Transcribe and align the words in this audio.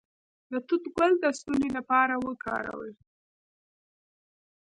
د 0.51 0.53
توت 0.67 0.83
ګل 0.97 1.11
د 1.23 1.25
ستوني 1.39 1.69
لپاره 1.77 2.13
وکاروئ 2.27 2.93